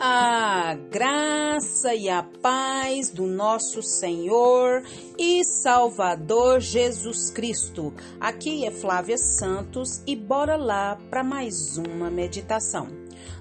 [0.00, 4.84] A graça e a paz do nosso Senhor
[5.18, 7.92] e Salvador Jesus Cristo.
[8.20, 12.86] Aqui é Flávia Santos e bora lá para mais uma meditação.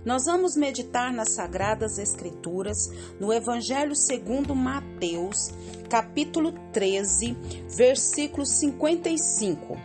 [0.04, 2.90] Nós vamos meditar nas Sagradas Escrituras,
[3.20, 5.52] no Evangelho segundo Mateus,
[5.88, 7.38] capítulo 13,
[7.70, 9.78] versículo 55.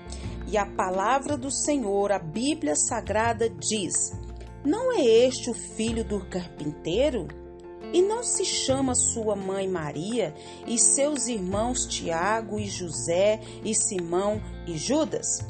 [0.49, 4.22] E a palavra do Senhor, a Bíblia Sagrada diz:
[4.65, 7.27] não é este o filho do carpinteiro?
[7.93, 10.35] E não se chama sua mãe Maria
[10.67, 15.41] e seus irmãos Tiago e José e Simão e Judas?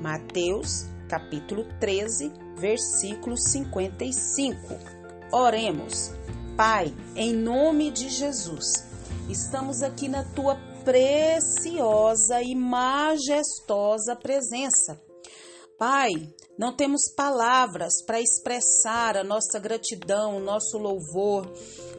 [0.00, 4.58] Mateus, capítulo 13, versículo 55.
[5.32, 6.12] Oremos.
[6.56, 8.84] Pai, em nome de Jesus,
[9.28, 15.00] estamos aqui na tua preciosa e majestosa presença
[15.80, 16.10] Pai,
[16.58, 21.50] não temos palavras para expressar a nossa gratidão, o nosso louvor.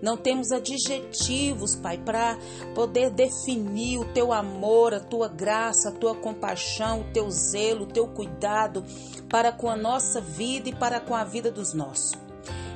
[0.03, 2.37] Não temos adjetivos, Pai, para
[2.75, 7.91] poder definir o teu amor, a tua graça, a tua compaixão, o teu zelo, o
[7.91, 8.85] teu cuidado
[9.27, 12.11] para com a nossa vida e para com a vida dos nossos.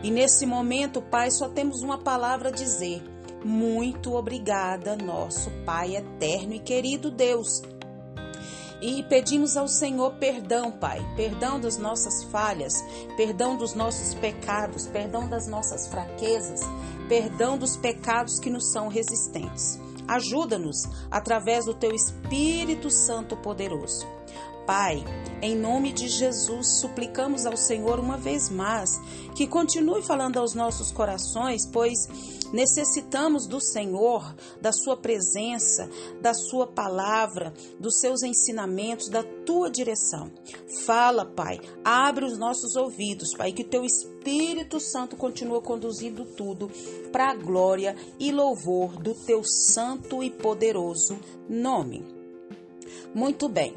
[0.02, 3.04] E nesse momento, Pai, só temos uma palavra a dizer:
[3.44, 7.62] muito obrigada, nosso Pai eterno e querido Deus
[8.82, 12.74] e pedimos ao Senhor perdão, Pai, perdão das nossas falhas,
[13.16, 16.62] perdão dos nossos pecados, perdão das nossas fraquezas,
[17.08, 19.80] perdão dos pecados que nos são resistentes.
[20.08, 24.06] Ajuda-nos através do teu Espírito Santo poderoso.
[24.66, 25.04] Pai,
[25.44, 29.00] em nome de Jesus, suplicamos ao Senhor uma vez mais
[29.36, 32.08] que continue falando aos nossos corações, pois
[32.52, 35.88] necessitamos do Senhor, da Sua presença,
[36.20, 40.32] da Sua palavra, dos seus ensinamentos, da Tua direção.
[40.86, 46.72] Fala, Pai, abre os nossos ouvidos, Pai, que o Teu Espírito Santo continue conduzindo tudo
[47.12, 52.04] para a glória e louvor do Teu santo e poderoso nome.
[53.14, 53.76] Muito bem.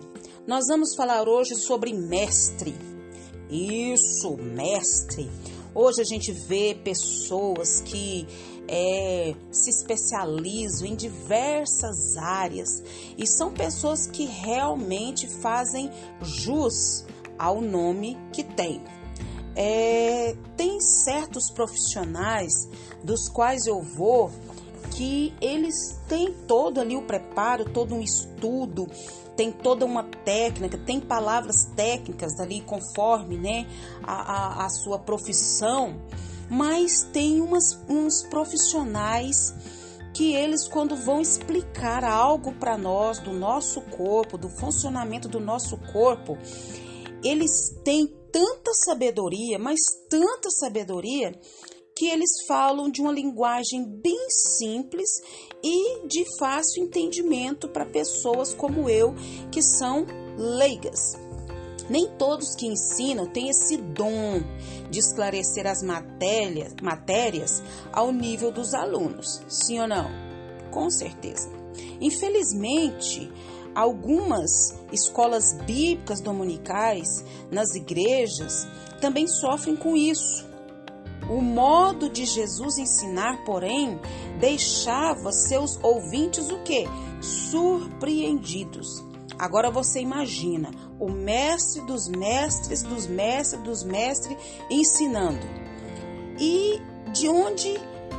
[0.48, 2.74] Nós vamos falar hoje sobre mestre.
[3.50, 5.30] Isso, mestre.
[5.74, 8.26] Hoje a gente vê pessoas que
[8.66, 12.82] é, se especializam em diversas áreas
[13.18, 15.90] e são pessoas que realmente fazem
[16.22, 17.04] jus
[17.38, 18.82] ao nome que tem.
[19.54, 22.54] É, tem certos profissionais
[23.04, 24.30] dos quais eu vou
[24.96, 28.88] que eles têm todo ali o preparo, todo um estudo,
[29.38, 33.68] tem toda uma técnica, tem palavras técnicas ali conforme né,
[34.02, 36.02] a, a, a sua profissão,
[36.50, 39.54] mas tem umas, uns profissionais
[40.12, 45.76] que eles, quando vão explicar algo para nós do nosso corpo, do funcionamento do nosso
[45.92, 46.36] corpo,
[47.22, 49.78] eles têm tanta sabedoria, mas
[50.10, 51.32] tanta sabedoria,
[51.98, 55.10] que eles falam de uma linguagem bem simples
[55.60, 59.16] e de fácil entendimento para pessoas como eu,
[59.50, 61.00] que são leigas.
[61.90, 64.40] Nem todos que ensinam têm esse dom
[64.88, 70.08] de esclarecer as matérias, matérias ao nível dos alunos, sim ou não?
[70.70, 71.50] Com certeza.
[72.00, 73.28] Infelizmente,
[73.74, 74.50] algumas
[74.92, 78.68] escolas bíblicas dominicais nas igrejas
[79.00, 80.47] também sofrem com isso
[81.28, 84.00] o modo de Jesus ensinar, porém,
[84.40, 86.86] deixava seus ouvintes o que?
[87.20, 89.04] Surpreendidos.
[89.38, 94.36] Agora você imagina o mestre dos mestres, dos mestres, dos mestres
[94.68, 95.46] ensinando.
[96.40, 96.80] E
[97.12, 97.74] de onde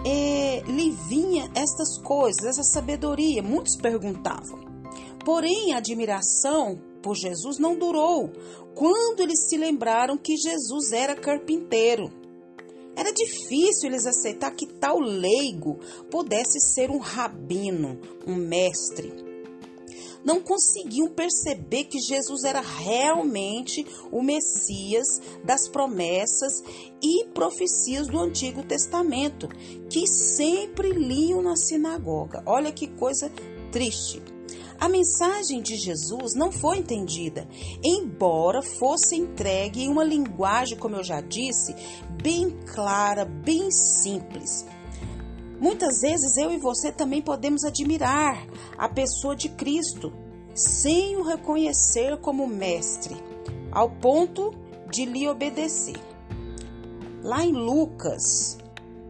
[0.05, 3.43] é, lhe vinha estas coisas, essa sabedoria?
[3.43, 4.59] Muitos perguntavam.
[5.25, 8.31] Porém, a admiração por Jesus não durou
[8.75, 12.18] quando eles se lembraram que Jesus era carpinteiro.
[12.99, 15.79] Era difícil eles aceitar que tal leigo
[16.11, 19.13] pudesse ser um rabino, um mestre.
[20.21, 26.61] Não conseguiam perceber que Jesus era realmente o Messias das promessas
[27.01, 29.47] e profecias do Antigo Testamento,
[29.89, 32.43] que sempre liam na sinagoga.
[32.45, 33.31] Olha que coisa
[33.71, 34.21] triste.
[34.79, 37.45] A mensagem de Jesus não foi entendida,
[37.83, 41.75] embora fosse entregue em uma linguagem, como eu já disse,
[42.21, 44.65] bem clara, bem simples.
[45.59, 48.47] Muitas vezes eu e você também podemos admirar
[48.77, 50.13] a pessoa de Cristo
[50.55, 53.17] sem o reconhecer como mestre,
[53.69, 54.53] ao ponto
[54.89, 55.99] de lhe obedecer.
[57.21, 58.57] Lá em Lucas,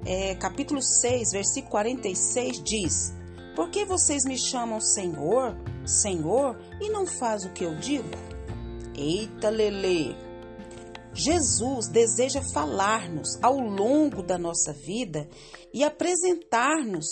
[0.04, 3.19] é, capítulo 6, versículo 46, diz:
[3.60, 5.54] por que vocês me chamam Senhor,
[5.86, 8.08] Senhor e não faz o que eu digo?
[8.96, 10.16] Eita, Lele!
[11.14, 15.28] Jesus deseja falar-nos ao longo da nossa vida
[15.74, 17.06] e apresentar-nos,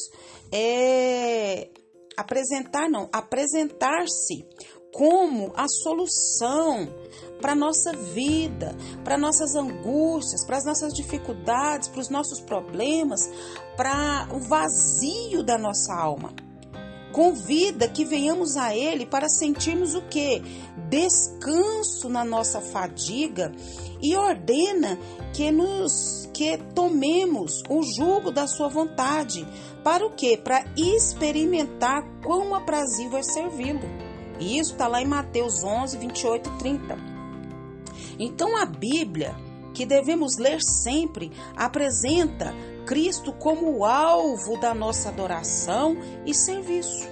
[0.49, 1.69] é,
[2.15, 4.45] apresentar não, apresentar-se
[4.93, 6.87] como a solução
[7.41, 8.73] para nossa vida,
[9.03, 13.19] para nossas angústias, para as nossas dificuldades, para os nossos problemas,
[13.77, 16.33] para o vazio da nossa alma.
[17.13, 20.41] Convida que venhamos a Ele para sentirmos o que?
[20.89, 23.51] Descanso na nossa fadiga
[24.01, 24.99] e ordena
[25.33, 29.47] que nos que tomemos o jugo da sua vontade.
[29.83, 30.37] Para o quê?
[30.37, 33.81] Para experimentar quão aprazível é servi-lo.
[34.39, 36.97] E isso está lá em Mateus 11, 28 e 30.
[38.19, 39.35] Então a Bíblia,
[39.73, 42.53] que devemos ler sempre, apresenta
[42.87, 45.95] Cristo como o alvo da nossa adoração
[46.25, 47.05] e serviço.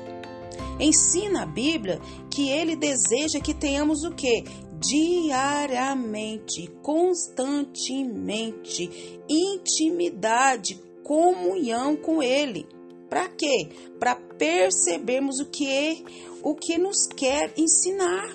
[0.79, 1.99] Ensina a Bíblia
[2.31, 4.45] que ele deseja que tenhamos o que?
[4.79, 8.89] Diariamente, constantemente,
[9.29, 12.65] intimidade, comunhão com ele.
[13.09, 13.67] Para quê?
[13.99, 16.05] Para percebermos o que
[16.41, 18.33] o que nos quer ensinar.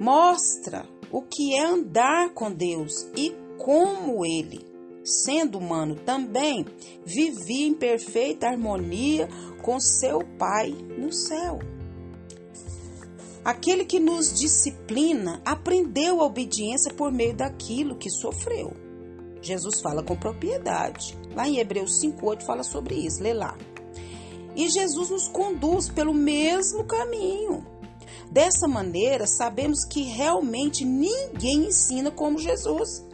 [0.00, 4.64] Mostra o que é andar com Deus e como ele,
[5.08, 6.66] sendo humano também,
[7.04, 9.28] vivia em perfeita harmonia
[9.62, 11.58] com seu Pai no céu.
[13.44, 18.76] Aquele que nos disciplina aprendeu a obediência por meio daquilo que sofreu.
[19.40, 21.16] Jesus fala com propriedade.
[21.34, 23.56] Lá em Hebreus 5,8 fala sobre isso, lê lá.
[24.54, 27.64] E Jesus nos conduz pelo mesmo caminho.
[28.30, 33.07] Dessa maneira, sabemos que realmente ninguém ensina como Jesus.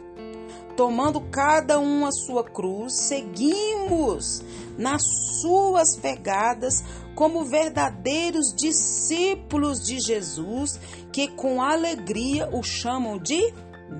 [0.75, 4.43] Tomando cada um a sua cruz, seguimos
[4.77, 5.01] nas
[5.41, 6.83] suas pegadas
[7.15, 10.79] como verdadeiros discípulos de Jesus,
[11.13, 13.53] que com alegria o chamam de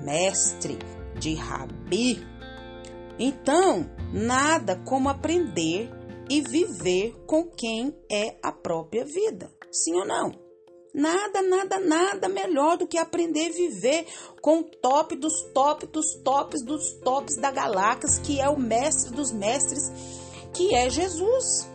[0.04, 0.78] mestre,
[1.18, 2.22] de rabi.
[3.18, 5.90] Então, nada como aprender
[6.28, 9.50] e viver com quem é a própria vida.
[9.72, 10.45] Sim ou não?
[10.96, 14.06] Nada, nada, nada melhor do que aprender a viver
[14.40, 19.14] com o top dos top dos tops dos tops da galáxia, que é o mestre
[19.14, 19.92] dos mestres,
[20.54, 21.68] que é Jesus.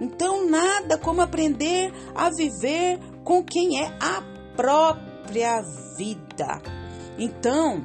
[0.00, 4.20] Então, nada como aprender a viver com quem é a
[4.56, 5.62] própria
[5.96, 6.60] vida.
[7.16, 7.84] Então,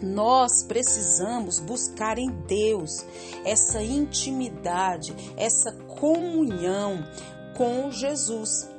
[0.00, 3.04] nós precisamos buscar em Deus
[3.44, 7.04] essa intimidade, essa comunhão
[7.56, 8.75] com Jesus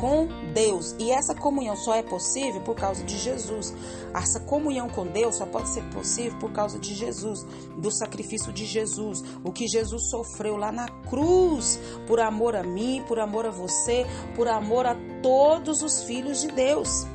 [0.00, 0.96] com Deus.
[0.98, 3.74] E essa comunhão só é possível por causa de Jesus.
[4.14, 7.44] Essa comunhão com Deus só pode ser possível por causa de Jesus,
[7.76, 13.04] do sacrifício de Jesus, o que Jesus sofreu lá na cruz, por amor a mim,
[13.06, 17.06] por amor a você, por amor a todos os filhos de Deus.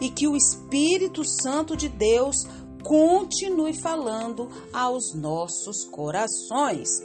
[0.00, 2.46] E que o Espírito Santo de Deus
[2.82, 7.02] continue falando aos nossos corações.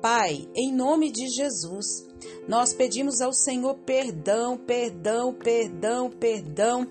[0.00, 2.06] Pai, em nome de Jesus,
[2.48, 6.86] nós pedimos ao Senhor perdão, perdão, perdão, perdão,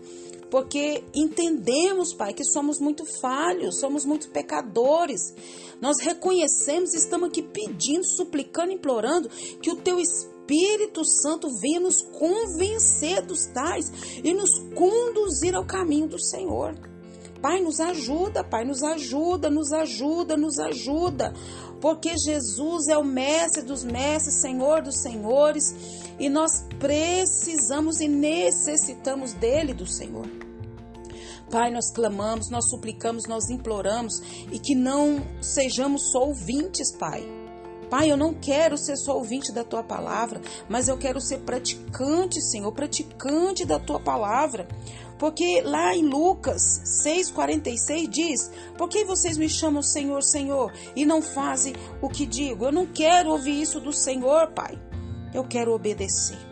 [0.52, 5.34] porque entendemos, Pai, que somos muito falhos, somos muito pecadores.
[5.82, 9.28] Nós reconhecemos, estamos aqui pedindo, suplicando, implorando
[9.60, 13.92] que o Teu Espírito Santo venha nos convencer dos tais
[14.24, 16.89] e nos conduzir ao caminho do Senhor.
[17.42, 21.34] Pai, nos ajuda, Pai, nos ajuda, nos ajuda, nos ajuda
[21.80, 25.74] porque Jesus é o mestre dos mestres, Senhor dos senhores,
[26.20, 30.28] e nós precisamos e necessitamos dele, do Senhor.
[31.50, 37.24] Pai, nós clamamos, nós suplicamos, nós imploramos e que não sejamos só ouvintes, Pai.
[37.90, 42.40] Pai, eu não quero ser só ouvinte da tua palavra, mas eu quero ser praticante,
[42.40, 44.68] Senhor, praticante da tua palavra.
[45.20, 51.22] Porque lá em Lucas 6,46 diz: Por que vocês me chamam Senhor, Senhor e não
[51.22, 52.66] fazem o que digo?
[52.66, 54.82] Eu não quero ouvir isso do Senhor, Pai.
[55.34, 56.50] Eu quero obedecer.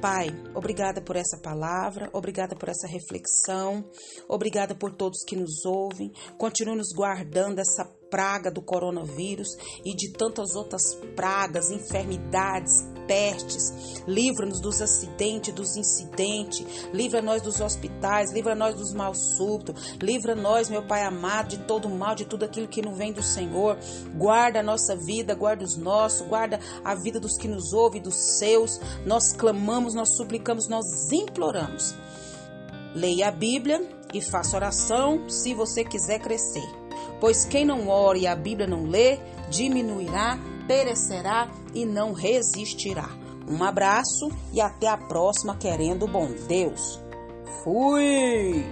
[0.00, 3.84] Pai, obrigada por essa palavra, obrigada por essa reflexão,
[4.28, 6.12] obrigada por todos que nos ouvem.
[6.38, 9.48] Continue nos guardando essa praga do coronavírus
[9.84, 10.82] e de tantas outras
[11.16, 14.04] pragas, enfermidades, pestes.
[14.06, 16.64] Livra-nos dos acidentes, dos incidentes.
[16.92, 19.96] Livra-nós dos hospitais, livra-nós dos mal súbitos.
[20.00, 23.78] Livra-nós, meu Pai amado, de todo mal, de tudo aquilo que não vem do Senhor.
[24.14, 28.14] Guarda a nossa vida, guarda os nossos, guarda a vida dos que nos ouvem, dos
[28.14, 28.78] seus.
[29.04, 31.94] Nós clamamos, nós suplicamos, nós imploramos.
[32.94, 36.68] Leia a Bíblia e faça oração se você quiser crescer.
[37.20, 39.18] Pois quem não ore e a Bíblia não lê,
[39.50, 40.38] diminuirá,
[40.68, 43.08] perecerá e não resistirá.
[43.48, 47.00] Um abraço e até a próxima, querendo bom Deus.
[47.64, 48.64] Fui!